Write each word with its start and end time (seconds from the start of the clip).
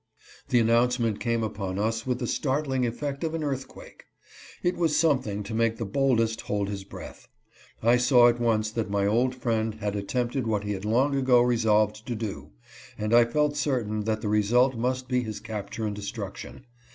The 0.49 0.57
announcement 0.59 1.19
came 1.19 1.43
upon 1.43 1.77
us 1.77 2.07
with 2.07 2.17
the 2.17 2.25
startling 2.25 2.87
effect 2.87 3.23
of 3.23 3.35
an 3.35 3.43
earthquake. 3.43 4.05
It 4.63 4.75
was 4.75 4.95
something 4.97 5.43
to 5.43 5.53
make 5.53 5.77
the 5.77 5.85
boldest 5.85 6.41
hold 6.41 6.69
his 6.69 6.83
breath. 6.83 7.27
I 7.83 7.97
saw 7.97 8.27
at 8.27 8.39
once 8.39 8.71
that 8.71 8.89
my 8.89 9.05
old 9.05 9.35
friend 9.35 9.75
had 9.75 9.95
attempted 9.95 10.47
what 10.47 10.63
he 10.63 10.71
had 10.71 10.85
long 10.85 11.13
ago 11.15 11.39
resolved 11.41 12.07
to 12.07 12.15
do, 12.15 12.49
and 12.97 13.13
I 13.13 13.25
felt 13.25 13.55
certain 13.55 14.05
that 14.05 14.21
the 14.21 14.27
result 14.27 14.75
must 14.75 15.07
be 15.07 15.21
his 15.21 15.39
capture 15.39 15.85
and 15.85 15.95
destruction. 15.95 16.65